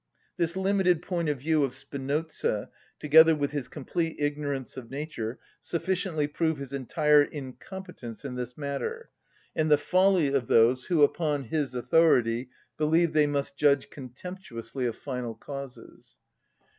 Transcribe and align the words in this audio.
This 0.35 0.57
limited 0.57 1.03
point 1.03 1.29
of 1.29 1.37
view 1.37 1.63
of 1.63 1.75
Spinoza, 1.75 2.71
together 2.99 3.35
with 3.35 3.51
his 3.51 3.67
complete 3.67 4.15
ignorance 4.17 4.75
of 4.75 4.89
nature, 4.89 5.37
sufficiently 5.59 6.25
prove 6.25 6.57
his 6.57 6.73
entire 6.73 7.21
incompetence 7.21 8.25
in 8.25 8.33
this 8.33 8.57
matter, 8.57 9.11
and 9.55 9.69
the 9.69 9.77
folly 9.77 10.33
of 10.33 10.47
those 10.47 10.85
who, 10.85 11.03
upon 11.03 11.43
his 11.43 11.75
authority, 11.75 12.49
believe 12.79 13.13
they 13.13 13.27
must 13.27 13.57
judge 13.57 13.91
contemptuously 13.91 14.87
of 14.87 14.95
final 14.95 15.35
causes. 15.35 16.17